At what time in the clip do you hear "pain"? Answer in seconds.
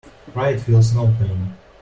1.19-1.55